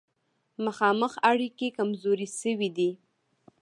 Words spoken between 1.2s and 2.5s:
اړیکې کمزورې